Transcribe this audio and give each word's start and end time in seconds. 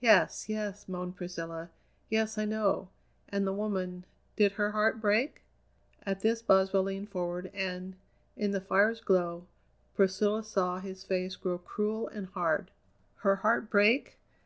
"Yes, 0.00 0.48
yes," 0.48 0.88
moaned 0.88 1.16
Priscilla, 1.16 1.68
"yes, 2.08 2.38
I 2.38 2.46
know. 2.46 2.88
And 3.28 3.46
the 3.46 3.52
woman 3.52 4.06
did 4.34 4.52
her 4.52 4.70
heart 4.70 4.98
break?" 4.98 5.42
At 6.04 6.20
this 6.20 6.40
Boswell 6.40 6.84
leaned 6.84 7.10
forward, 7.10 7.50
and, 7.52 7.94
in 8.34 8.52
the 8.52 8.62
fire's 8.62 9.02
glow, 9.02 9.46
Priscilla 9.94 10.42
saw 10.42 10.78
his 10.78 11.04
face 11.04 11.36
grow 11.36 11.58
cruel 11.58 12.08
and 12.08 12.28
hard. 12.28 12.70
"Her 13.16 13.36
heart 13.44 13.68
break? 13.68 14.16